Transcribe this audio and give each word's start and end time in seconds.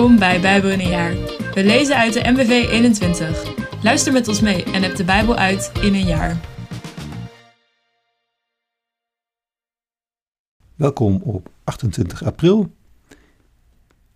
Welkom 0.00 0.18
bij 0.18 0.40
Bijbel 0.40 0.70
in 0.70 0.80
een 0.80 0.88
jaar. 0.88 1.14
We 1.54 1.64
lezen 1.64 1.96
uit 1.96 2.12
de 2.12 2.30
MBV 2.30 2.50
21. 2.70 3.54
Luister 3.82 4.12
met 4.12 4.28
ons 4.28 4.40
mee 4.40 4.64
en 4.64 4.82
heb 4.82 4.96
de 4.96 5.04
Bijbel 5.04 5.36
uit 5.36 5.72
in 5.80 5.94
een 5.94 6.06
jaar. 6.06 6.40
Welkom 10.74 11.20
op 11.22 11.50
28 11.64 12.22
april. 12.22 12.72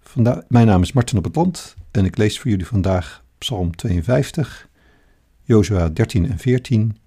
Vanda 0.01 0.45
mijn 0.49 0.67
naam 0.67 0.83
is 0.83 0.93
Martin 0.93 1.19
op 1.19 1.25
het 1.25 1.37
Land 1.37 1.75
en 1.91 2.05
ik 2.05 2.17
lees 2.17 2.41
voor 2.41 2.51
jullie 2.51 2.67
vandaag 2.67 3.25
Psalm 3.39 3.77
52, 3.77 4.69
Jozua 5.43 5.89
13 5.89 6.31
en 6.31 6.39
14 6.39 6.99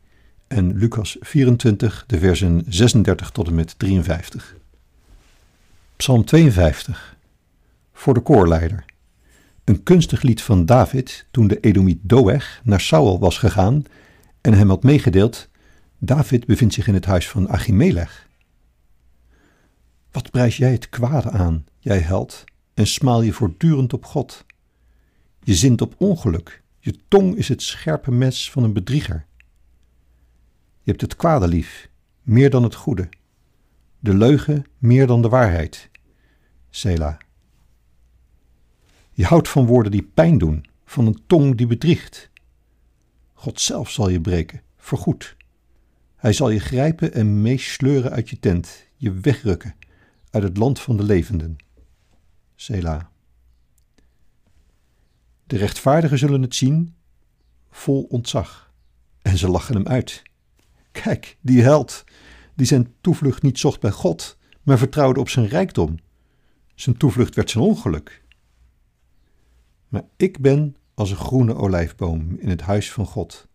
en 0.47 0.77
Lucas 0.77 1.17
24, 1.19 2.03
de 2.07 2.19
versen 2.19 2.63
36 2.67 3.31
tot 3.31 3.47
en 3.47 3.55
met 3.55 3.79
53. 3.79 4.55
Psalm 5.95 6.25
52 6.25 7.16
voor 7.97 8.13
de 8.13 8.19
koorleider. 8.19 8.85
Een 9.63 9.83
kunstig 9.83 10.21
lied 10.21 10.41
van 10.41 10.65
David 10.65 11.27
toen 11.31 11.47
de 11.47 11.59
Edomiet 11.59 11.99
Doeg 12.01 12.61
naar 12.63 12.81
Saul 12.81 13.19
was 13.19 13.37
gegaan 13.37 13.83
en 14.41 14.53
hem 14.53 14.69
had 14.69 14.83
meegedeeld: 14.83 15.49
David 15.97 16.45
bevindt 16.45 16.73
zich 16.73 16.87
in 16.87 16.93
het 16.93 17.05
huis 17.05 17.29
van 17.29 17.49
Achimelech. 17.49 18.27
Wat 20.11 20.31
prijs 20.31 20.57
jij 20.57 20.71
het 20.71 20.89
kwade 20.89 21.29
aan, 21.29 21.65
jij 21.79 21.99
held, 21.99 22.43
en 22.73 22.87
smaal 22.87 23.21
je 23.21 23.33
voortdurend 23.33 23.93
op 23.93 24.05
God? 24.05 24.45
Je 25.43 25.55
zint 25.55 25.81
op 25.81 25.95
ongeluk, 25.97 26.63
je 26.79 26.95
tong 27.07 27.35
is 27.35 27.47
het 27.47 27.61
scherpe 27.61 28.11
mes 28.11 28.51
van 28.51 28.63
een 28.63 28.73
bedrieger. 28.73 29.25
Je 30.81 30.91
hebt 30.91 31.01
het 31.01 31.15
kwade 31.15 31.47
lief, 31.47 31.89
meer 32.21 32.49
dan 32.49 32.63
het 32.63 32.75
goede, 32.75 33.09
de 33.99 34.13
leugen 34.13 34.65
meer 34.77 35.07
dan 35.07 35.21
de 35.21 35.29
waarheid. 35.29 35.89
Selah. 36.69 37.17
Je 39.17 39.25
houdt 39.25 39.49
van 39.49 39.65
woorden 39.65 39.91
die 39.91 40.03
pijn 40.13 40.37
doen, 40.37 40.65
van 40.85 41.05
een 41.05 41.21
tong 41.27 41.55
die 41.55 41.67
bedriegt. 41.67 42.29
God 43.33 43.61
zelf 43.61 43.89
zal 43.89 44.09
je 44.09 44.21
breken, 44.21 44.61
voorgoed. 44.77 45.35
Hij 46.15 46.33
zal 46.33 46.49
je 46.49 46.59
grijpen 46.59 47.13
en 47.13 47.41
meesleuren 47.41 48.11
uit 48.11 48.29
je 48.29 48.39
tent, 48.39 48.87
je 48.95 49.11
wegrukken 49.11 49.75
uit 50.29 50.43
het 50.43 50.57
land 50.57 50.79
van 50.79 50.97
de 50.97 51.03
levenden. 51.03 51.55
Sela. 52.55 53.11
De 55.45 55.57
rechtvaardigen 55.57 56.17
zullen 56.17 56.41
het 56.41 56.55
zien, 56.55 56.95
vol 57.71 58.03
ontzag, 58.03 58.73
en 59.21 59.37
ze 59.37 59.49
lachen 59.49 59.75
hem 59.75 59.87
uit. 59.87 60.23
Kijk, 60.91 61.37
die 61.41 61.61
held, 61.61 62.03
die 62.55 62.65
zijn 62.65 62.93
toevlucht 63.01 63.41
niet 63.41 63.59
zocht 63.59 63.79
bij 63.79 63.91
God, 63.91 64.37
maar 64.63 64.77
vertrouwde 64.77 65.19
op 65.19 65.29
zijn 65.29 65.47
rijkdom. 65.47 65.99
Zijn 66.75 66.97
toevlucht 66.97 67.35
werd 67.35 67.49
zijn 67.49 67.63
ongeluk. 67.63 68.25
Maar 69.87 70.03
ik 70.15 70.39
ben 70.39 70.75
als 70.93 71.11
een 71.11 71.17
groene 71.17 71.55
olijfboom 71.55 72.35
in 72.39 72.49
het 72.49 72.61
huis 72.61 72.91
van 72.91 73.05
God. 73.05 73.47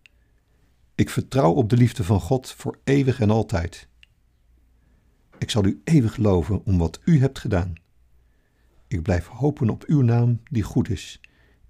Ik 0.95 1.09
vertrouw 1.09 1.51
op 1.51 1.69
de 1.69 1.77
liefde 1.77 2.03
van 2.03 2.19
God 2.19 2.51
voor 2.51 2.79
eeuwig 2.83 3.19
en 3.19 3.29
altijd. 3.29 3.87
Ik 5.37 5.49
zal 5.49 5.65
u 5.65 5.81
eeuwig 5.83 6.17
loven 6.17 6.65
om 6.65 6.77
wat 6.77 6.99
u 7.05 7.19
hebt 7.19 7.39
gedaan. 7.39 7.73
Ik 8.87 9.01
blijf 9.01 9.27
hopen 9.27 9.69
op 9.69 9.83
uw 9.83 10.01
naam 10.01 10.41
die 10.51 10.63
goed 10.63 10.89
is, 10.89 11.21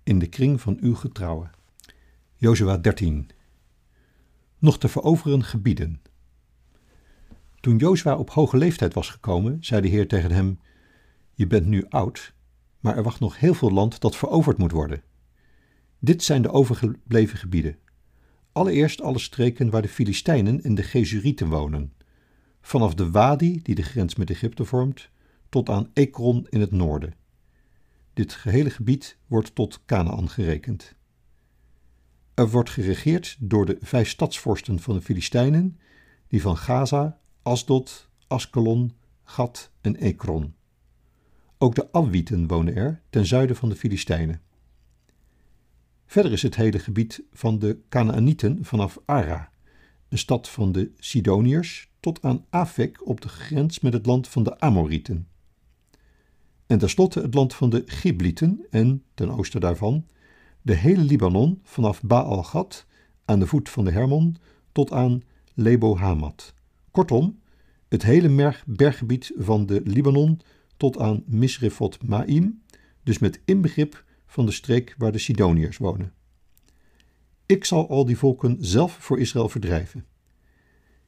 in 0.03 0.19
de 0.19 0.27
kring 0.27 0.61
van 0.61 0.77
uw 0.81 0.95
getrouwen. 0.95 1.51
Jozua 2.35 2.77
13 2.77 3.29
Nog 4.59 4.77
te 4.77 4.87
veroveren 4.87 5.43
gebieden. 5.43 6.01
Toen 7.59 7.77
Jozua 7.77 8.17
op 8.17 8.29
hoge 8.29 8.57
leeftijd 8.57 8.93
was 8.93 9.09
gekomen, 9.09 9.57
zei 9.61 9.81
de 9.81 9.87
Heer 9.87 10.07
tegen 10.07 10.31
hem: 10.31 10.59
Je 11.33 11.47
bent 11.47 11.65
nu 11.65 11.85
oud 11.89 12.33
maar 12.83 12.97
er 12.97 13.03
wacht 13.03 13.19
nog 13.19 13.39
heel 13.39 13.53
veel 13.53 13.71
land 13.71 13.99
dat 13.99 14.15
veroverd 14.15 14.57
moet 14.57 14.71
worden. 14.71 15.03
Dit 15.99 16.23
zijn 16.23 16.41
de 16.41 16.51
overgebleven 16.51 17.37
gebieden. 17.37 17.77
Allereerst 18.51 19.01
alle 19.01 19.19
streken 19.19 19.69
waar 19.69 19.81
de 19.81 19.87
Filistijnen 19.87 20.63
en 20.63 20.75
de 20.75 20.83
Gezurieten 20.83 21.49
wonen. 21.49 21.93
Vanaf 22.61 22.93
de 22.93 23.11
Wadi, 23.11 23.61
die 23.61 23.75
de 23.75 23.81
grens 23.81 24.15
met 24.15 24.29
Egypte 24.29 24.65
vormt, 24.65 25.09
tot 25.49 25.69
aan 25.69 25.89
Ekron 25.93 26.47
in 26.49 26.59
het 26.59 26.71
noorden. 26.71 27.13
Dit 28.13 28.33
gehele 28.33 28.69
gebied 28.69 29.17
wordt 29.27 29.55
tot 29.55 29.85
Canaan 29.85 30.29
gerekend. 30.29 30.95
Er 32.33 32.49
wordt 32.49 32.69
geregeerd 32.69 33.37
door 33.39 33.65
de 33.65 33.77
vijf 33.81 34.09
stadsvorsten 34.09 34.79
van 34.79 34.95
de 34.95 35.01
Filistijnen, 35.01 35.79
die 36.27 36.41
van 36.41 36.57
Gaza, 36.57 37.19
Asdod, 37.41 38.09
Askelon, 38.27 38.91
Gat 39.23 39.71
en 39.81 39.95
Ekron. 39.95 40.55
Ook 41.63 41.75
de 41.75 41.91
Amwieten 41.91 42.47
wonen 42.47 42.75
er, 42.75 43.01
ten 43.09 43.25
zuiden 43.25 43.55
van 43.55 43.69
de 43.69 43.75
Filistijnen. 43.75 44.41
Verder 46.05 46.31
is 46.31 46.41
het 46.41 46.55
hele 46.55 46.79
gebied 46.79 47.23
van 47.31 47.59
de 47.59 47.79
Canaanieten 47.89 48.65
vanaf 48.65 48.99
Ara, 49.05 49.51
een 50.09 50.17
stad 50.17 50.49
van 50.49 50.71
de 50.71 50.91
Sidoniërs, 50.97 51.89
tot 51.99 52.21
aan 52.21 52.45
Afek 52.49 53.07
op 53.07 53.21
de 53.21 53.27
grens 53.27 53.79
met 53.79 53.93
het 53.93 54.05
land 54.05 54.27
van 54.27 54.43
de 54.43 54.59
Amorieten. 54.59 55.27
En 56.67 56.77
tenslotte 56.77 57.21
het 57.21 57.33
land 57.33 57.53
van 57.53 57.69
de 57.69 57.83
Giblieten 57.85 58.65
en, 58.69 59.03
ten 59.13 59.29
oosten 59.29 59.61
daarvan, 59.61 60.05
de 60.61 60.75
hele 60.75 61.03
Libanon 61.03 61.59
vanaf 61.63 62.01
Baal-Gad 62.01 62.85
aan 63.25 63.39
de 63.39 63.47
voet 63.47 63.69
van 63.69 63.85
de 63.85 63.91
Hermon 63.91 64.35
tot 64.71 64.91
aan 64.91 65.23
Lebo 65.53 65.97
Hamat. 65.97 66.53
Kortom, 66.91 67.39
het 67.87 68.03
hele 68.03 68.55
berggebied 68.65 69.31
van 69.37 69.65
de 69.65 69.81
Libanon 69.83 70.41
tot 70.83 70.97
aan 70.97 71.23
Misrefot 71.25 72.03
Maim, 72.07 72.61
dus 73.03 73.19
met 73.19 73.41
inbegrip 73.45 74.05
van 74.25 74.45
de 74.45 74.51
streek 74.51 74.95
waar 74.97 75.11
de 75.11 75.17
Sidoniërs 75.17 75.77
wonen. 75.77 76.13
Ik 77.45 77.65
zal 77.65 77.89
al 77.89 78.05
die 78.05 78.17
volken 78.17 78.57
zelf 78.59 78.97
voor 78.99 79.19
Israël 79.19 79.49
verdrijven. 79.49 80.05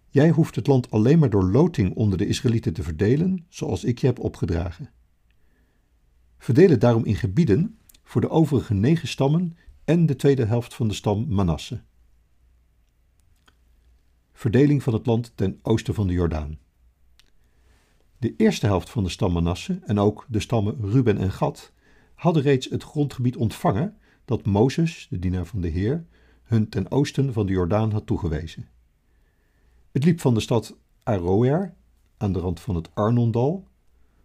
Jij 0.09 0.30
hoeft 0.30 0.56
het 0.56 0.68
land 0.68 0.91
alleen 0.91 1.19
maar 1.19 1.30
door 1.30 1.52
loting 1.52 1.96
onder 1.96 2.18
de 2.18 2.28
Israëlieten 2.28 2.74
te 2.74 2.84
verdelen, 2.84 3.46
zoals 3.50 3.84
ik 3.84 4.00
je 4.00 4.06
heb 4.06 4.19
opgedragen. 4.19 4.91
Verdeel 6.38 6.69
het 6.69 6.81
daarom 6.81 7.06
in 7.06 7.16
gebieden 7.16 7.78
voor 8.03 8.22
de 8.22 8.30
overige 8.30 8.74
negen 8.74 9.08
stammen 9.08 9.58
en 9.85 10.06
de 10.06 10.16
tweede 10.16 10.46
helft 10.46 10.74
van 10.74 10.88
de 10.88 10.94
stam 10.94 11.28
Manasse. 11.28 11.81
Verdeling 14.34 14.84
van 14.84 14.94
het 14.94 15.06
land 15.06 15.31
ten 15.35 15.59
oosten 15.62 15.94
van 15.94 16.08
de 16.08 16.14
Jordaan. 16.14 16.64
De 18.18 18.34
eerste 18.38 18.66
helft 18.66 18.90
van 18.90 19.03
de 19.03 19.09
stam 19.09 19.34
Manasse 19.34 19.80
en 19.84 20.00
ook 20.00 20.26
de 20.30 20.40
stammen 20.40 20.78
Ruben 20.81 21.18
en 21.18 21.31
Gad 21.31 21.74
hadden 22.16 22.44
reeds 22.44 22.70
het 22.70 22.84
grondgebied 22.84 23.36
ontvangen 23.36 23.98
dat 24.26 24.46
Mozes, 24.46 25.08
de 25.09 25.20
dienaar 25.20 25.46
van 25.46 25.62
de 25.62 25.68
Heer, 25.68 26.06
hun 26.44 26.70
ten 26.70 26.92
oosten 26.92 27.34
van 27.34 27.46
de 27.46 27.52
Jordaan 27.52 27.92
had 27.92 28.06
toegewezen. 28.06 28.68
Het 29.92 30.03
liep 30.03 30.20
van 30.20 30.34
de 30.34 30.40
stad 30.40 30.78
Aroer, 31.03 31.74
aan 32.18 32.34
de 32.34 32.40
rand 32.40 32.59
van 32.59 32.76
het 32.76 32.96
Arnondal, 32.96 33.68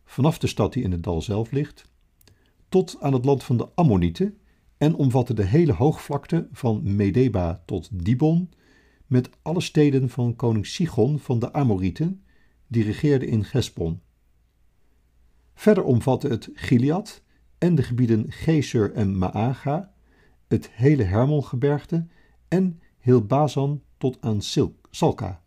vanaf 0.05 0.39
de 0.39 0.47
stad 0.47 0.73
die 0.73 0.83
in 0.83 0.93
het 0.93 1.03
dal 1.03 1.23
zelf 1.23 1.51
ligt, 1.51 1.91
tot 2.69 2.97
aan 3.01 3.13
het 3.13 3.25
land 3.25 3.45
van 3.45 3.57
de 3.57 3.69
Ammonieten 3.75 4.39
en 4.79 4.95
omvatte 4.95 5.35
de 5.35 5.45
hele 5.45 5.73
hoogvlakte 5.73 6.49
van 6.53 6.97
Medeba 6.97 7.63
tot 7.67 7.89
Dibon, 7.93 8.51
met 9.07 9.31
alle 9.43 9.61
steden 9.61 10.09
van 10.09 10.37
koning 10.37 10.67
Sigon 10.67 11.19
van 11.19 11.39
de 11.39 11.53
Amorieten 11.53 12.23
die 12.71 12.85
regeerde 12.85 13.27
in 13.27 13.45
Gespon. 13.45 14.01
Verder 15.55 15.85
omvatte 15.85 16.29
het 16.29 16.49
Gilead 16.55 17.23
en 17.59 17.75
de 17.75 17.83
gebieden 17.83 18.33
Geser 18.33 18.93
en 18.93 19.19
Maaga, 19.19 19.93
het 20.49 20.71
hele 20.71 21.03
Hermongebergte 21.03 22.07
en 22.49 22.81
heel 22.99 23.27
Bazan 23.27 23.83
tot 23.99 24.19
aan 24.21 24.43
Salka. 24.91 25.43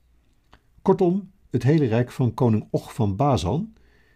Kortom, 0.81 1.31
het 1.50 1.63
hele 1.63 1.86
rijk 1.86 2.12
van 2.12 2.33
koning 2.33 2.68
Och 2.71 2.94
van 2.94 3.15
Bazan, 3.15 3.74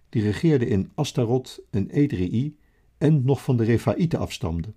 die 0.09 0.21
regeerde 0.21 0.67
in 0.67 0.91
Astarot 0.95 1.61
en 1.69 1.89
Edrei 1.89 2.57
en 2.97 3.25
nog 3.25 3.43
van 3.43 3.57
de 3.57 3.63
Refaïten 3.63 4.19
afstamde. 4.19 4.73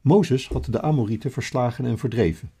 Mozes 0.00 0.48
had 0.48 0.64
de 0.64 0.80
Amorieten 0.80 1.32
verslagen 1.32 1.84
en 1.84 1.98
verdreven. 1.98 2.52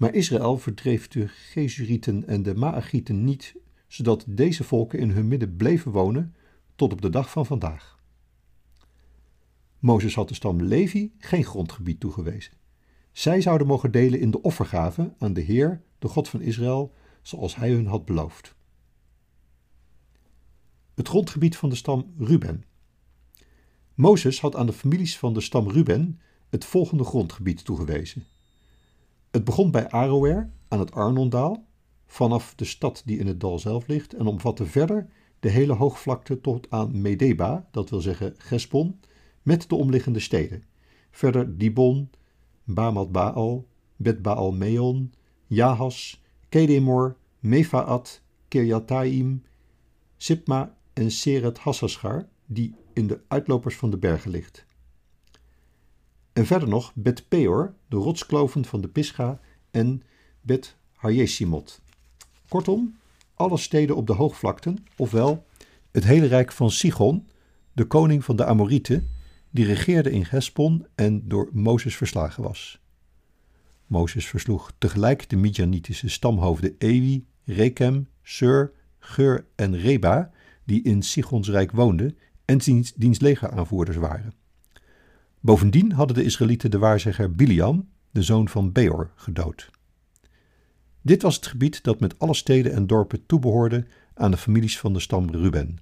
Maar 0.00 0.14
Israël 0.14 0.58
verdreef 0.58 1.08
de 1.08 1.28
Gezurieten 1.28 2.26
en 2.26 2.42
de 2.42 2.54
Maagieten 2.54 3.24
niet, 3.24 3.54
zodat 3.86 4.24
deze 4.26 4.64
volken 4.64 4.98
in 4.98 5.10
hun 5.10 5.28
midden 5.28 5.56
bleven 5.56 5.92
wonen 5.92 6.34
tot 6.76 6.92
op 6.92 7.00
de 7.00 7.10
dag 7.10 7.30
van 7.30 7.46
vandaag. 7.46 7.98
Mozes 9.78 10.14
had 10.14 10.28
de 10.28 10.34
stam 10.34 10.62
Levi 10.62 11.12
geen 11.18 11.44
grondgebied 11.44 12.00
toegewezen. 12.00 12.52
Zij 13.12 13.40
zouden 13.40 13.66
mogen 13.66 13.92
delen 13.92 14.20
in 14.20 14.30
de 14.30 14.42
offergave 14.42 15.14
aan 15.18 15.32
de 15.32 15.40
Heer, 15.40 15.82
de 15.98 16.08
God 16.08 16.28
van 16.28 16.40
Israël, 16.40 16.94
zoals 17.22 17.56
hij 17.56 17.70
hun 17.70 17.86
had 17.86 18.04
beloofd. 18.04 18.54
Het 20.94 21.08
grondgebied 21.08 21.56
van 21.56 21.68
de 21.68 21.76
stam 21.76 22.14
Ruben. 22.18 22.64
Mozes 23.94 24.40
had 24.40 24.56
aan 24.56 24.66
de 24.66 24.72
families 24.72 25.18
van 25.18 25.34
de 25.34 25.40
stam 25.40 25.68
Ruben 25.68 26.20
het 26.48 26.64
volgende 26.64 27.04
grondgebied 27.04 27.64
toegewezen. 27.64 28.24
Het 29.30 29.44
begon 29.44 29.70
bij 29.70 29.90
Aroer 29.90 30.50
aan 30.68 30.78
het 30.78 30.92
Arnondaal, 30.92 31.66
vanaf 32.06 32.54
de 32.54 32.64
stad 32.64 33.02
die 33.04 33.18
in 33.18 33.26
het 33.26 33.40
dal 33.40 33.58
zelf 33.58 33.86
ligt, 33.86 34.14
en 34.14 34.26
omvatte 34.26 34.66
verder 34.66 35.08
de 35.40 35.48
hele 35.48 35.72
hoogvlakte 35.72 36.40
tot 36.40 36.70
aan 36.70 37.00
Medeba, 37.00 37.68
dat 37.70 37.90
wil 37.90 38.00
zeggen 38.00 38.34
Gesbon, 38.38 39.00
met 39.42 39.68
de 39.68 39.74
omliggende 39.74 40.20
steden. 40.20 40.64
Verder 41.10 41.58
Dibon, 41.58 42.10
Bamat 42.64 43.12
Baal, 43.12 43.66
Bet 43.96 44.22
Baal 44.22 44.52
Meon, 44.52 45.12
Jahas, 45.46 46.22
Kedemor, 46.48 47.16
Mefaat, 47.38 48.22
Kirjataim, 48.48 49.42
Sipma 50.16 50.76
en 50.92 51.10
Seret 51.10 51.58
Hassashar, 51.58 52.28
die 52.46 52.74
in 52.92 53.06
de 53.06 53.20
uitlopers 53.28 53.76
van 53.76 53.90
de 53.90 53.98
bergen 53.98 54.30
ligt. 54.30 54.64
En 56.32 56.46
verder 56.46 56.68
nog 56.68 56.92
Bet 56.94 57.28
Peor, 57.28 57.74
de 57.90 57.96
rotskloven 57.96 58.64
van 58.64 58.80
de 58.80 58.88
Pisga 58.88 59.40
en 59.70 60.02
Bet 60.40 60.76
Hajesimot. 60.92 61.80
Kortom, 62.48 62.98
alle 63.34 63.56
steden 63.56 63.96
op 63.96 64.06
de 64.06 64.12
hoogvlakten, 64.12 64.84
ofwel 64.96 65.46
het 65.90 66.04
hele 66.04 66.26
rijk 66.26 66.52
van 66.52 66.70
Sigon, 66.70 67.28
de 67.72 67.84
koning 67.84 68.24
van 68.24 68.36
de 68.36 68.44
Amorieten, 68.44 69.08
die 69.50 69.64
regeerde 69.64 70.10
in 70.10 70.24
Hespon 70.28 70.86
en 70.94 71.28
door 71.28 71.48
Mozes 71.52 71.96
verslagen 71.96 72.42
was. 72.42 72.80
Mozes 73.86 74.26
versloeg 74.26 74.72
tegelijk 74.78 75.28
de 75.28 75.36
Midjanitische 75.36 76.08
stamhoofden 76.08 76.74
Ewi, 76.78 77.26
Rekem, 77.44 78.08
Sur, 78.22 78.72
Geur 78.98 79.46
en 79.56 79.76
Reba, 79.76 80.30
die 80.64 80.82
in 80.82 81.02
Sigons 81.02 81.48
rijk 81.48 81.72
woonden 81.72 82.18
en 82.44 82.58
diens 82.96 83.20
legeraanvoerders 83.20 83.96
waren. 83.96 84.39
Bovendien 85.40 85.92
hadden 85.92 86.16
de 86.16 86.24
Israëlieten 86.24 86.70
de 86.70 86.78
waarzegger 86.78 87.34
Biliam, 87.34 87.88
de 88.10 88.22
zoon 88.22 88.48
van 88.48 88.72
Beor, 88.72 89.10
gedood. 89.14 89.70
Dit 91.02 91.22
was 91.22 91.36
het 91.36 91.46
gebied 91.46 91.82
dat 91.82 92.00
met 92.00 92.18
alle 92.18 92.34
steden 92.34 92.72
en 92.72 92.86
dorpen 92.86 93.26
toebehoorde 93.26 93.86
aan 94.14 94.30
de 94.30 94.36
families 94.36 94.78
van 94.78 94.92
de 94.92 95.00
stam 95.00 95.30
Ruben. 95.30 95.78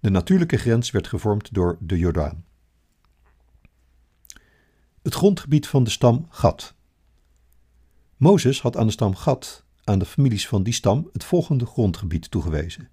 De 0.00 0.10
natuurlijke 0.10 0.56
grens 0.56 0.90
werd 0.90 1.06
gevormd 1.06 1.54
door 1.54 1.78
de 1.80 1.98
Jordaan. 1.98 2.44
Het 5.02 5.14
grondgebied 5.14 5.66
van 5.66 5.84
de 5.84 5.90
stam 5.90 6.26
Gad. 6.28 6.74
Mozes 8.16 8.60
had 8.60 8.76
aan 8.76 8.86
de 8.86 8.92
stam 8.92 9.14
Gad, 9.14 9.64
aan 9.84 9.98
de 9.98 10.04
families 10.04 10.48
van 10.48 10.62
die 10.62 10.72
stam, 10.72 11.08
het 11.12 11.24
volgende 11.24 11.66
grondgebied 11.66 12.30
toegewezen. 12.30 12.88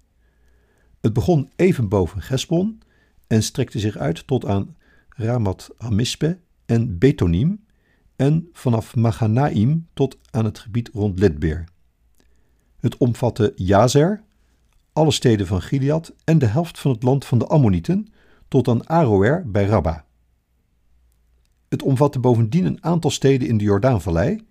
Het 1.00 1.12
begon 1.12 1.50
even 1.56 1.88
boven 1.88 2.22
Gesbon 2.22 2.82
en 3.26 3.42
strekte 3.42 3.78
zich 3.78 3.96
uit 3.96 4.26
tot 4.26 4.44
aan 4.44 4.76
Ramat 5.18 5.70
Hamispe 5.78 6.38
en 6.66 6.98
Betonim 6.98 7.64
en 8.16 8.48
vanaf 8.52 8.96
Maganaim 8.96 9.88
tot 9.94 10.18
aan 10.30 10.44
het 10.44 10.58
gebied 10.58 10.90
rond 10.92 11.18
Ledbeer. 11.18 11.64
Het 12.80 12.96
omvatte 12.96 13.52
Jazer, 13.56 14.22
alle 14.92 15.10
steden 15.10 15.46
van 15.46 15.62
Gilead 15.62 16.14
en 16.24 16.38
de 16.38 16.46
helft 16.46 16.78
van 16.78 16.90
het 16.90 17.02
land 17.02 17.24
van 17.24 17.38
de 17.38 17.46
Ammonieten 17.46 18.06
tot 18.48 18.68
aan 18.68 18.86
Aroer 18.86 19.42
bij 19.46 19.64
Rabba. 19.64 20.04
Het 21.68 21.82
omvatte 21.82 22.18
bovendien 22.18 22.64
een 22.64 22.84
aantal 22.84 23.10
steden 23.10 23.48
in 23.48 23.58
de 23.58 23.64
Jordaanvallei, 23.64 24.46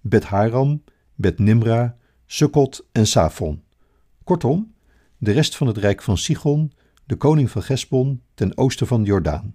Bet 0.00 0.24
Haram, 0.24 0.82
Bet 1.14 1.38
Nimra, 1.38 1.96
Sukkot 2.26 2.86
en 2.92 3.06
Safon. 3.06 3.62
Kortom, 4.24 4.74
de 5.18 5.32
rest 5.32 5.56
van 5.56 5.66
het 5.66 5.76
rijk 5.76 6.02
van 6.02 6.18
Sigon, 6.18 6.72
de 7.04 7.16
koning 7.16 7.50
van 7.50 7.62
Gesbon, 7.62 8.22
ten 8.34 8.56
oosten 8.56 8.86
van 8.86 9.02
de 9.02 9.08
Jordaan. 9.08 9.54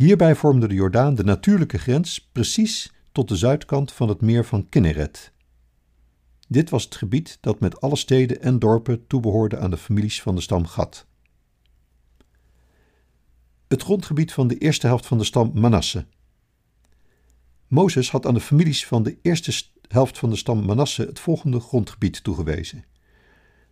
Hierbij 0.00 0.34
vormde 0.34 0.68
de 0.68 0.74
Jordaan 0.74 1.14
de 1.14 1.24
natuurlijke 1.24 1.78
grens 1.78 2.28
precies 2.32 2.92
tot 3.12 3.28
de 3.28 3.36
zuidkant 3.36 3.92
van 3.92 4.08
het 4.08 4.20
meer 4.20 4.44
van 4.44 4.68
Kinneret. 4.68 5.32
Dit 6.48 6.70
was 6.70 6.84
het 6.84 6.94
gebied 6.94 7.38
dat 7.40 7.60
met 7.60 7.80
alle 7.80 7.96
steden 7.96 8.40
en 8.40 8.58
dorpen 8.58 9.06
toebehoorde 9.06 9.58
aan 9.58 9.70
de 9.70 9.76
families 9.76 10.22
van 10.22 10.34
de 10.34 10.40
stam 10.40 10.66
Gad. 10.66 11.06
Het 13.68 13.82
grondgebied 13.82 14.32
van 14.32 14.48
de 14.48 14.58
eerste 14.58 14.86
helft 14.86 15.06
van 15.06 15.18
de 15.18 15.24
stam 15.24 15.50
Manasse. 15.54 16.06
Mozes 17.66 18.10
had 18.10 18.26
aan 18.26 18.34
de 18.34 18.40
families 18.40 18.86
van 18.86 19.02
de 19.02 19.18
eerste 19.22 19.64
helft 19.88 20.18
van 20.18 20.30
de 20.30 20.36
stam 20.36 20.64
Manasse 20.64 21.02
het 21.02 21.20
volgende 21.20 21.60
grondgebied 21.60 22.24
toegewezen. 22.24 22.84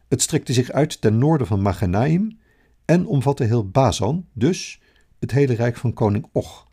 Het 0.08 0.22
strekte 0.22 0.52
zich 0.52 0.70
uit 0.70 1.00
ten 1.00 1.18
noorden 1.18 1.46
van 1.46 1.62
Maganaim 1.62 2.38
en 2.84 3.06
omvatte 3.06 3.44
heel 3.44 3.68
Bazan, 3.68 4.28
dus 4.32 4.80
het 5.20 5.30
hele 5.30 5.54
rijk 5.54 5.76
van 5.76 5.92
koning 5.92 6.28
Och, 6.32 6.68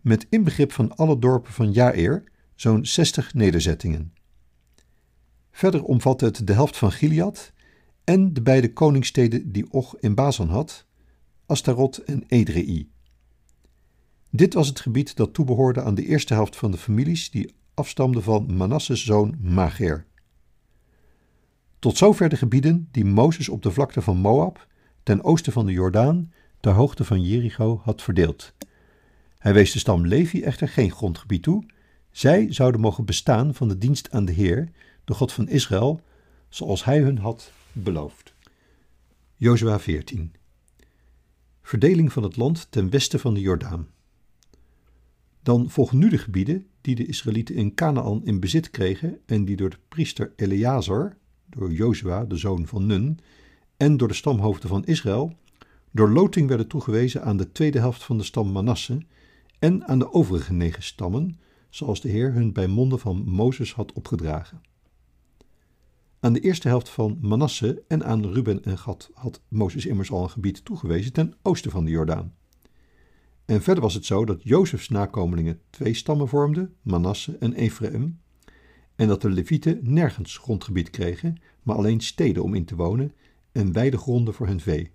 met 0.00 0.26
inbegrip 0.30 0.72
van 0.72 0.96
alle 0.96 1.18
dorpen 1.18 1.52
van 1.52 1.72
Jair, 1.72 2.24
zo'n 2.54 2.86
60 2.86 3.34
nederzettingen. 3.34 4.12
Verder 5.50 5.84
omvatte 5.84 6.24
het 6.24 6.46
de 6.46 6.52
helft 6.52 6.76
van 6.76 6.92
Gilead 6.92 7.52
en 8.04 8.32
de 8.32 8.42
beide 8.42 8.72
koningssteden 8.72 9.52
die 9.52 9.70
Och 9.70 9.96
in 9.98 10.14
Bazan 10.14 10.48
had, 10.48 10.86
Astarot 11.46 11.98
en 11.98 12.24
Edrei. 12.28 12.90
Dit 14.30 14.54
was 14.54 14.68
het 14.68 14.80
gebied 14.80 15.16
dat 15.16 15.34
toebehoorde 15.34 15.82
aan 15.82 15.94
de 15.94 16.06
eerste 16.06 16.34
helft 16.34 16.56
van 16.56 16.70
de 16.70 16.76
families 16.76 17.30
die 17.30 17.54
afstamden 17.74 18.22
van 18.22 18.56
Manasses 18.56 19.04
zoon 19.04 19.36
Mager. 19.40 20.06
Tot 21.78 21.96
zover 21.96 22.28
de 22.28 22.36
gebieden 22.36 22.88
die 22.90 23.04
Mozes 23.04 23.48
op 23.48 23.62
de 23.62 23.70
vlakte 23.70 24.02
van 24.02 24.16
Moab, 24.16 24.66
ten 25.02 25.24
oosten 25.24 25.52
van 25.52 25.66
de 25.66 25.72
Jordaan, 25.72 26.32
ter 26.64 26.72
hoogte 26.72 27.04
van 27.04 27.22
Jericho 27.22 27.80
had 27.82 28.02
verdeeld. 28.02 28.52
Hij 29.38 29.52
wees 29.52 29.72
de 29.72 29.78
stam 29.78 30.06
Levi 30.06 30.42
echter 30.42 30.68
geen 30.68 30.90
grondgebied 30.90 31.42
toe. 31.42 31.64
Zij 32.10 32.52
zouden 32.52 32.80
mogen 32.80 33.04
bestaan 33.04 33.54
van 33.54 33.68
de 33.68 33.78
dienst 33.78 34.10
aan 34.10 34.24
de 34.24 34.32
Heer, 34.32 34.68
de 35.04 35.14
God 35.14 35.32
van 35.32 35.48
Israël, 35.48 36.00
zoals 36.48 36.84
hij 36.84 37.00
hun 37.00 37.18
had 37.18 37.52
beloofd. 37.72 38.34
Jozua 39.36 39.78
14 39.78 40.32
Verdeling 41.62 42.12
van 42.12 42.22
het 42.22 42.36
land 42.36 42.66
ten 42.70 42.90
westen 42.90 43.20
van 43.20 43.34
de 43.34 43.40
Jordaan. 43.40 43.86
Dan 45.42 45.70
volgen 45.70 45.98
nu 45.98 46.08
de 46.08 46.18
gebieden 46.18 46.66
die 46.80 46.94
de 46.94 47.06
Israëlieten 47.06 47.54
in 47.54 47.74
Canaan 47.74 48.24
in 48.24 48.40
bezit 48.40 48.70
kregen 48.70 49.18
en 49.26 49.44
die 49.44 49.56
door 49.56 49.70
de 49.70 49.78
priester 49.88 50.32
Eleazar, 50.36 51.16
door 51.46 51.72
Jozua, 51.72 52.24
de 52.24 52.36
zoon 52.36 52.66
van 52.66 52.86
Nun, 52.86 53.18
en 53.76 53.96
door 53.96 54.08
de 54.08 54.14
stamhoofden 54.14 54.68
van 54.68 54.84
Israël 54.84 55.36
door 55.94 56.10
loting 56.10 56.48
werden 56.48 56.66
toegewezen 56.66 57.24
aan 57.24 57.36
de 57.36 57.52
tweede 57.52 57.78
helft 57.78 58.04
van 58.04 58.18
de 58.18 58.24
stam 58.24 58.52
Manasse 58.52 59.02
en 59.58 59.86
aan 59.86 59.98
de 59.98 60.12
overige 60.12 60.52
negen 60.52 60.82
stammen, 60.82 61.38
zoals 61.70 62.00
de 62.00 62.08
Heer 62.08 62.32
hun 62.32 62.52
bij 62.52 62.66
monden 62.66 62.98
van 62.98 63.24
Mozes 63.28 63.74
had 63.74 63.92
opgedragen. 63.92 64.60
Aan 66.20 66.32
de 66.32 66.40
eerste 66.40 66.68
helft 66.68 66.88
van 66.88 67.18
Manasse 67.20 67.82
en 67.88 68.04
aan 68.04 68.26
Ruben 68.26 68.64
en 68.64 68.78
Gad 68.78 69.10
had 69.12 69.42
Mozes 69.48 69.86
immers 69.86 70.10
al 70.10 70.22
een 70.22 70.30
gebied 70.30 70.64
toegewezen 70.64 71.12
ten 71.12 71.34
oosten 71.42 71.70
van 71.70 71.84
de 71.84 71.90
Jordaan. 71.90 72.34
En 73.44 73.62
verder 73.62 73.82
was 73.82 73.94
het 73.94 74.04
zo 74.04 74.24
dat 74.24 74.42
Jozefs 74.42 74.88
nakomelingen 74.88 75.60
twee 75.70 75.94
stammen 75.94 76.28
vormden, 76.28 76.74
Manasse 76.82 77.36
en 77.38 77.52
Ephraim, 77.52 78.20
en 78.96 79.08
dat 79.08 79.22
de 79.22 79.30
Levieten 79.30 79.80
nergens 79.82 80.38
grondgebied 80.38 80.90
kregen, 80.90 81.40
maar 81.62 81.76
alleen 81.76 82.00
steden 82.00 82.42
om 82.42 82.54
in 82.54 82.64
te 82.64 82.76
wonen 82.76 83.12
en 83.52 83.72
weidegronden 83.72 84.34
voor 84.34 84.46
hun 84.46 84.60
vee. 84.60 84.92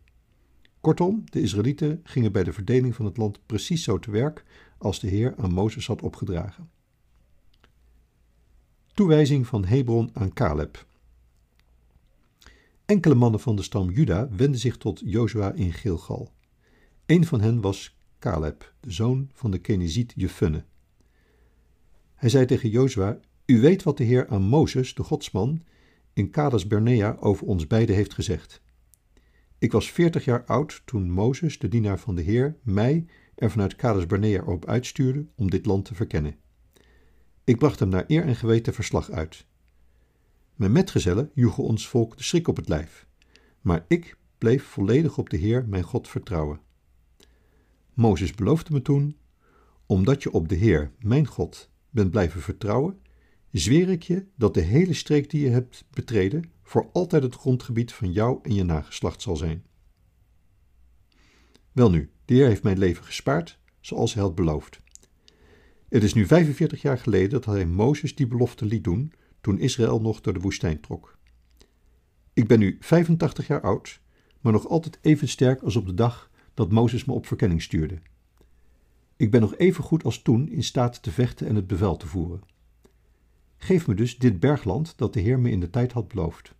Kortom, 0.81 1.23
de 1.25 1.41
Israëlieten 1.41 1.99
gingen 2.03 2.31
bij 2.31 2.43
de 2.43 2.53
verdeling 2.53 2.95
van 2.95 3.05
het 3.05 3.17
land 3.17 3.45
precies 3.45 3.83
zo 3.83 3.99
te 3.99 4.11
werk 4.11 4.45
als 4.77 4.99
de 4.99 5.07
Heer 5.07 5.33
aan 5.37 5.53
Mozes 5.53 5.87
had 5.87 6.01
opgedragen. 6.01 6.69
Toewijzing 8.93 9.47
van 9.47 9.65
Hebron 9.65 10.09
aan 10.13 10.33
Caleb. 10.33 10.85
Enkele 12.85 13.15
mannen 13.15 13.39
van 13.39 13.55
de 13.55 13.61
stam 13.61 13.89
Juda 13.89 14.29
wenden 14.29 14.59
zich 14.59 14.77
tot 14.77 15.01
Jozua 15.05 15.51
in 15.51 15.73
Gilgal. 15.73 16.31
Een 17.05 17.25
van 17.25 17.41
hen 17.41 17.61
was 17.61 17.97
Caleb, 18.19 18.73
de 18.79 18.91
zoon 18.91 19.29
van 19.33 19.51
de 19.51 19.59
Keniziet 19.59 20.13
Jefunne. 20.15 20.63
Hij 22.15 22.29
zei 22.29 22.45
tegen 22.45 22.69
Jozua: 22.69 23.19
U 23.45 23.61
weet 23.61 23.83
wat 23.83 23.97
de 23.97 24.03
Heer 24.03 24.27
aan 24.27 24.41
Mozes, 24.41 24.93
de 24.93 25.03
godsman, 25.03 25.63
in 26.13 26.29
Kades 26.29 26.67
Bernea 26.67 27.17
over 27.19 27.47
ons 27.47 27.67
beiden 27.67 27.95
heeft 27.95 28.13
gezegd. 28.13 28.61
Ik 29.59 29.71
was 29.71 29.91
veertig 29.91 30.25
jaar 30.25 30.45
oud 30.45 30.81
toen 30.85 31.11
Mozes, 31.11 31.59
de 31.59 31.67
dienaar 31.67 31.99
van 31.99 32.15
de 32.15 32.21
Heer, 32.21 32.57
mij 32.63 33.05
er 33.35 33.51
vanuit 33.51 33.75
Kades 33.75 34.05
Barnea 34.05 34.43
op 34.43 34.65
uitstuurde 34.65 35.25
om 35.35 35.49
dit 35.49 35.65
land 35.65 35.85
te 35.85 35.95
verkennen. 35.95 36.35
Ik 37.43 37.57
bracht 37.57 37.79
hem 37.79 37.89
naar 37.89 38.03
eer 38.07 38.23
en 38.23 38.35
geweten 38.35 38.73
verslag 38.73 39.11
uit. 39.11 39.45
Mijn 40.55 40.71
metgezellen 40.71 41.31
joegen 41.33 41.63
ons 41.63 41.87
volk 41.87 42.17
de 42.17 42.23
schrik 42.23 42.47
op 42.47 42.55
het 42.55 42.69
lijf, 42.69 43.07
maar 43.61 43.85
ik 43.87 44.17
bleef 44.37 44.63
volledig 44.63 45.17
op 45.17 45.29
de 45.29 45.37
Heer, 45.37 45.65
mijn 45.67 45.83
God, 45.83 46.07
vertrouwen. 46.07 46.59
Mozes 47.93 48.33
beloofde 48.33 48.73
me 48.73 48.81
toen, 48.81 49.17
omdat 49.85 50.23
je 50.23 50.31
op 50.31 50.49
de 50.49 50.55
Heer, 50.55 50.91
mijn 50.99 51.25
God, 51.25 51.69
bent 51.89 52.11
blijven 52.11 52.41
vertrouwen, 52.41 53.01
zweer 53.51 53.89
ik 53.89 54.03
je 54.03 54.25
dat 54.35 54.53
de 54.53 54.61
hele 54.61 54.93
streek 54.93 55.29
die 55.29 55.41
je 55.41 55.49
hebt 55.49 55.85
betreden 55.89 56.51
voor 56.69 56.89
altijd 56.93 57.23
het 57.23 57.35
grondgebied 57.35 57.93
van 57.93 58.11
jou 58.11 58.39
en 58.43 58.53
je 58.53 58.63
nageslacht 58.63 59.21
zal 59.21 59.35
zijn. 59.35 59.63
Welnu, 61.71 62.11
de 62.25 62.33
Heer 62.33 62.47
heeft 62.47 62.63
mijn 62.63 62.77
leven 62.77 63.03
gespaard, 63.03 63.59
zoals 63.79 64.13
hij 64.13 64.23
had 64.23 64.35
beloofd. 64.35 64.81
Het 65.87 66.03
is 66.03 66.13
nu 66.13 66.25
45 66.25 66.81
jaar 66.81 66.97
geleden 66.97 67.29
dat 67.29 67.45
hij 67.45 67.65
Mozes 67.65 68.15
die 68.15 68.27
belofte 68.27 68.65
liet 68.65 68.83
doen, 68.83 69.13
toen 69.41 69.59
Israël 69.59 70.01
nog 70.01 70.21
door 70.21 70.33
de 70.33 70.39
woestijn 70.39 70.79
trok. 70.79 71.17
Ik 72.33 72.47
ben 72.47 72.59
nu 72.59 72.77
85 72.79 73.47
jaar 73.47 73.61
oud, 73.61 74.01
maar 74.41 74.53
nog 74.53 74.67
altijd 74.67 74.99
even 75.01 75.27
sterk 75.27 75.61
als 75.61 75.75
op 75.75 75.85
de 75.85 75.93
dag 75.93 76.31
dat 76.53 76.71
Mozes 76.71 77.05
me 77.05 77.13
op 77.13 77.27
verkenning 77.27 77.61
stuurde. 77.61 78.01
Ik 79.15 79.31
ben 79.31 79.41
nog 79.41 79.55
even 79.55 79.83
goed 79.83 80.03
als 80.03 80.21
toen 80.21 80.49
in 80.49 80.63
staat 80.63 81.03
te 81.03 81.11
vechten 81.11 81.47
en 81.47 81.55
het 81.55 81.67
bevel 81.67 81.97
te 81.97 82.07
voeren. 82.07 82.41
Geef 83.57 83.87
me 83.87 83.93
dus 83.93 84.17
dit 84.17 84.39
bergland 84.39 84.97
dat 84.97 85.13
de 85.13 85.19
Heer 85.19 85.39
me 85.39 85.49
in 85.49 85.59
de 85.59 85.69
tijd 85.69 85.91
had 85.91 86.07
beloofd. 86.07 86.57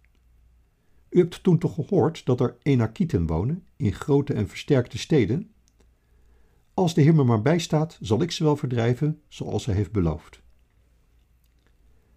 U 1.10 1.20
hebt 1.20 1.44
toen 1.44 1.58
toch 1.58 1.74
gehoord 1.74 2.26
dat 2.26 2.40
er 2.40 2.58
Enakieten 2.62 3.28
wonen 3.28 3.64
in 3.76 3.94
grote 3.94 4.34
en 4.34 4.48
versterkte 4.48 4.98
steden? 4.98 5.52
Als 6.74 6.94
de 6.94 7.02
Heer 7.02 7.16
me 7.16 7.24
maar 7.24 7.42
bijstaat, 7.42 7.98
zal 8.02 8.22
ik 8.22 8.32
ze 8.32 8.44
wel 8.44 8.56
verdrijven, 8.56 9.22
zoals 9.28 9.66
hij 9.66 9.76
heeft 9.76 9.92
beloofd. 9.92 10.42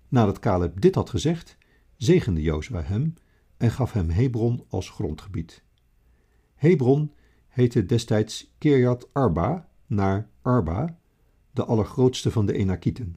Nadat 0.08 0.38
Caleb 0.38 0.80
dit 0.80 0.94
had 0.94 1.10
gezegd, 1.10 1.56
zegende 1.96 2.42
Jozua 2.42 2.82
hem 2.82 3.14
en 3.56 3.70
gaf 3.70 3.92
hem 3.92 4.10
Hebron 4.10 4.64
als 4.68 4.90
grondgebied. 4.90 5.62
Hebron 6.54 7.12
heette 7.48 7.86
destijds 7.86 8.54
Kirjat 8.58 9.08
Arba 9.12 9.68
naar 9.86 10.28
Arba, 10.42 10.98
de 11.50 11.64
allergrootste 11.64 12.30
van 12.30 12.46
de 12.46 12.52
Enakieten. 12.52 13.16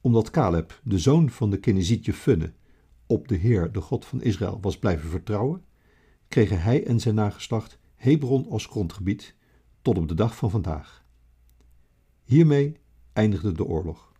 Omdat 0.00 0.30
Caleb, 0.30 0.80
de 0.84 0.98
zoon 0.98 1.30
van 1.30 1.50
de 1.50 1.58
Kenizietje 1.58 2.12
Funne, 2.12 2.52
op 3.14 3.28
de 3.28 3.36
Heer, 3.36 3.72
de 3.72 3.80
God 3.80 4.04
van 4.04 4.22
Israël, 4.22 4.58
was 4.60 4.78
blijven 4.78 5.10
vertrouwen, 5.10 5.64
kregen 6.28 6.62
hij 6.62 6.86
en 6.86 7.00
zijn 7.00 7.14
nageslacht 7.14 7.78
Hebron 7.94 8.48
als 8.48 8.66
grondgebied 8.66 9.34
tot 9.82 9.98
op 9.98 10.08
de 10.08 10.14
dag 10.14 10.36
van 10.36 10.50
vandaag. 10.50 11.04
Hiermee 12.24 12.76
eindigde 13.12 13.52
de 13.52 13.64
oorlog. 13.64 14.12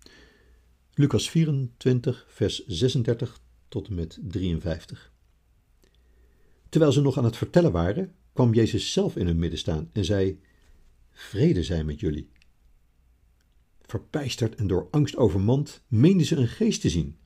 Lucas 0.94 1.30
24, 1.30 2.26
vers 2.28 2.66
36 2.66 3.40
tot 3.68 3.88
en 3.88 3.94
met 3.94 4.18
53. 4.22 5.12
Terwijl 6.68 6.92
ze 6.92 7.00
nog 7.00 7.18
aan 7.18 7.24
het 7.24 7.36
vertellen 7.36 7.72
waren, 7.72 8.14
kwam 8.32 8.54
Jezus 8.54 8.92
zelf 8.92 9.16
in 9.16 9.26
hun 9.26 9.38
midden 9.38 9.58
staan 9.58 9.90
en 9.92 10.04
zei: 10.04 10.40
Vrede 11.10 11.62
zij 11.62 11.84
met 11.84 12.00
jullie. 12.00 12.30
Verpijsterd 13.82 14.54
en 14.54 14.66
door 14.66 14.88
angst 14.90 15.16
overmand, 15.16 15.82
meenden 15.88 16.26
ze 16.26 16.36
een 16.36 16.48
geest 16.48 16.80
te 16.80 16.90
zien. 16.90 17.16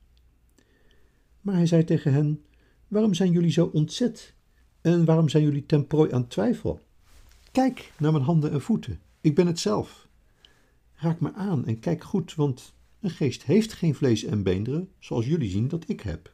Maar 1.49 1.57
hij 1.57 1.67
zei 1.67 1.83
tegen 1.83 2.13
hen: 2.13 2.45
Waarom 2.87 3.13
zijn 3.13 3.31
jullie 3.31 3.51
zo 3.51 3.65
ontzet? 3.65 4.33
En 4.81 5.05
waarom 5.05 5.29
zijn 5.29 5.43
jullie 5.43 5.65
ten 5.65 5.87
prooi 5.87 6.11
aan 6.11 6.27
twijfel? 6.27 6.79
Kijk 7.51 7.91
naar 7.99 8.11
mijn 8.11 8.23
handen 8.23 8.51
en 8.51 8.61
voeten. 8.61 8.99
Ik 9.21 9.35
ben 9.35 9.47
het 9.47 9.59
zelf. 9.59 10.07
Raak 10.93 11.19
me 11.19 11.33
aan 11.33 11.65
en 11.65 11.79
kijk 11.79 12.03
goed, 12.03 12.35
want 12.35 12.73
een 12.99 13.09
geest 13.09 13.43
heeft 13.43 13.73
geen 13.73 13.95
vlees 13.95 14.23
en 14.23 14.43
beenderen, 14.43 14.89
zoals 14.99 15.25
jullie 15.25 15.49
zien 15.49 15.67
dat 15.67 15.89
ik 15.89 16.01
heb. 16.01 16.33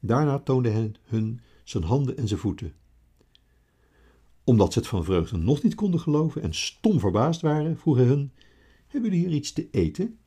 Daarna 0.00 0.38
toonde 0.38 0.68
hij 0.70 0.92
hun 1.02 1.40
zijn 1.64 1.84
handen 1.84 2.16
en 2.16 2.28
zijn 2.28 2.40
voeten. 2.40 2.74
Omdat 4.44 4.72
ze 4.72 4.78
het 4.78 4.88
van 4.88 5.04
vreugde 5.04 5.36
nog 5.36 5.62
niet 5.62 5.74
konden 5.74 6.00
geloven 6.00 6.42
en 6.42 6.54
stom 6.54 7.00
verbaasd 7.00 7.40
waren, 7.40 7.78
vroeg 7.78 7.96
hij 7.96 8.06
hun: 8.06 8.32
Hebben 8.86 9.10
jullie 9.10 9.26
hier 9.26 9.36
iets 9.36 9.52
te 9.52 9.68
eten? 9.70 10.18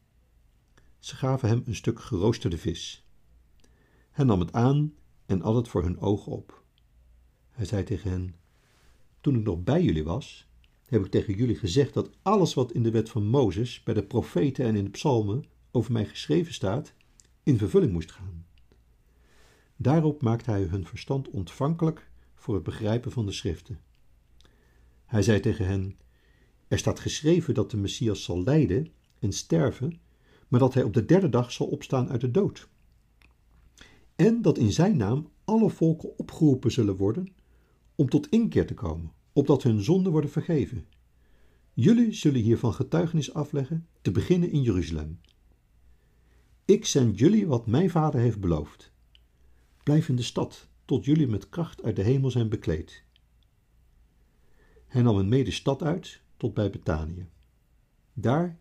Ze 1.00 1.16
gaven 1.16 1.50
hem 1.50 1.64
een 1.66 1.76
stuk 1.76 2.00
geroosterde 2.00 2.58
vis. 2.58 3.05
Hij 4.16 4.26
nam 4.26 4.40
het 4.40 4.54
aan 4.54 4.94
en 5.26 5.42
at 5.42 5.56
het 5.56 5.68
voor 5.68 5.84
hun 5.84 6.00
ogen 6.00 6.32
op. 6.32 6.64
Hij 7.52 7.66
zei 7.66 7.84
tegen 7.84 8.10
hen: 8.10 8.36
Toen 9.22 9.36
ik 9.36 9.44
nog 9.44 9.64
bij 9.64 9.84
jullie 9.84 10.04
was, 10.04 10.48
heb 10.86 11.06
ik 11.06 11.12
tegen 11.12 11.34
jullie 11.34 11.56
gezegd 11.56 11.94
dat 11.94 12.10
alles 12.22 12.54
wat 12.54 12.72
in 12.72 12.84
de 12.84 12.92
wet 12.92 13.10
van 13.10 13.26
Mozes, 13.26 13.84
bij 13.84 13.94
de 13.94 14.04
profeten 14.04 14.66
en 14.66 14.76
in 14.76 14.84
de 14.84 14.90
psalmen 14.90 15.46
over 15.72 15.92
mij 15.92 16.06
geschreven 16.06 16.54
staat, 16.54 16.94
in 17.44 17.58
vervulling 17.58 17.92
moest 17.92 18.12
gaan. 18.12 18.46
Daarop 19.76 20.22
maakte 20.22 20.52
hij 20.52 20.64
hun 20.64 20.86
verstand 20.86 21.30
ontvankelijk 21.30 22.10
voor 22.36 22.54
het 22.54 22.64
begrijpen 22.64 23.12
van 23.12 23.26
de 23.26 23.32
schriften. 23.32 23.80
Hij 25.06 25.22
zei 25.22 25.40
tegen 25.40 25.66
hen: 25.66 25.98
Er 26.68 26.78
staat 26.78 27.00
geschreven 27.00 27.54
dat 27.54 27.72
de 27.72 27.78
Messias 27.78 28.24
zal 28.24 28.44
lijden 28.44 28.92
en 29.20 29.32
sterven, 29.32 30.00
maar 30.48 30.60
dat 30.60 30.74
hij 30.74 30.84
op 30.84 30.94
de 30.94 31.06
derde 31.06 31.30
dag 31.30 31.52
zal 31.52 31.68
opstaan 31.68 32.10
uit 32.10 32.22
de 32.22 32.32
dood. 32.32 32.68
En 34.16 34.42
dat 34.42 34.58
in 34.58 34.72
zijn 34.72 34.98
naam 34.98 35.30
alle 35.44 35.70
volken 35.70 36.18
opgeroepen 36.18 36.72
zullen 36.72 36.96
worden 36.96 37.34
om 37.96 38.10
tot 38.10 38.30
inkeer 38.30 38.68
te 38.68 38.74
komen, 38.74 39.12
opdat 39.34 39.64
hun 39.64 39.84
zonden 39.84 40.12
worden 40.12 40.30
vergeven. 40.30 40.86
Jullie 41.74 42.14
zullen 42.14 42.42
hiervan 42.42 42.74
getuigenis 42.74 43.34
afleggen, 43.34 43.88
te 44.02 44.12
beginnen 44.12 44.52
in 44.52 44.62
Jeruzalem. 44.62 45.20
Ik 46.66 46.86
zend 46.86 47.20
jullie 47.20 47.48
wat 47.48 47.68
mijn 47.68 47.90
vader 47.90 48.20
heeft 48.20 48.40
beloofd. 48.40 48.92
Blijf 49.84 50.10
in 50.10 50.16
de 50.16 50.24
stad, 50.24 50.68
tot 50.86 51.06
jullie 51.06 51.28
met 51.28 51.50
kracht 51.50 51.84
uit 51.84 51.96
de 51.96 52.02
hemel 52.02 52.32
zijn 52.32 52.50
bekleed. 52.50 53.04
Hij 54.88 55.02
nam 55.02 55.18
een 55.18 55.30
mede 55.30 55.52
stad 55.52 55.84
uit, 55.84 56.22
tot 56.38 56.54
bij 56.54 56.70
Betanië. 56.70 57.28
Daar 58.14 58.60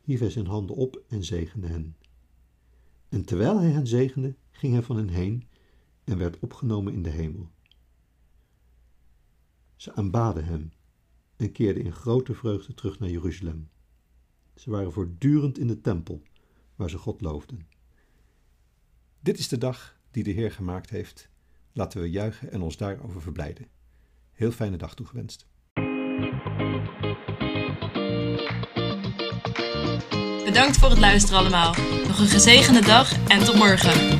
hief 0.00 0.20
hij 0.20 0.30
zijn 0.30 0.46
handen 0.46 0.76
op 0.76 1.02
en 1.08 1.24
zegende 1.24 1.66
hen. 1.66 1.96
En 3.08 3.24
terwijl 3.24 3.58
hij 3.58 3.70
hen 3.70 3.86
zegende, 3.86 4.34
ging 4.60 4.72
hij 4.72 4.82
van 4.82 4.96
hen 4.96 5.08
heen 5.08 5.48
en 6.04 6.18
werd 6.18 6.38
opgenomen 6.38 6.92
in 6.92 7.02
de 7.02 7.10
hemel. 7.10 7.50
Ze 9.76 9.94
aanbaden 9.94 10.44
hem 10.44 10.72
en 11.36 11.52
keerden 11.52 11.84
in 11.84 11.92
grote 11.92 12.34
vreugde 12.34 12.74
terug 12.74 12.98
naar 12.98 13.08
Jeruzalem. 13.08 13.68
Ze 14.54 14.70
waren 14.70 14.92
voortdurend 14.92 15.58
in 15.58 15.66
de 15.66 15.80
tempel, 15.80 16.22
waar 16.76 16.90
ze 16.90 16.98
God 16.98 17.20
loofden. 17.20 17.68
Dit 19.20 19.38
is 19.38 19.48
de 19.48 19.58
dag 19.58 19.98
die 20.10 20.24
de 20.24 20.30
Heer 20.30 20.52
gemaakt 20.52 20.90
heeft. 20.90 21.28
Laten 21.72 22.00
we 22.00 22.10
juichen 22.10 22.50
en 22.52 22.62
ons 22.62 22.76
daarover 22.76 23.22
verblijden. 23.22 23.66
Heel 24.32 24.50
fijne 24.50 24.76
dag 24.76 24.94
toegewenst. 24.94 25.46
Bedankt 30.44 30.76
voor 30.76 30.90
het 30.90 30.98
luisteren 30.98 31.38
allemaal. 31.38 31.74
Nog 32.06 32.18
een 32.18 32.26
gezegende 32.26 32.80
dag 32.80 33.28
en 33.28 33.44
tot 33.44 33.54
morgen. 33.54 34.19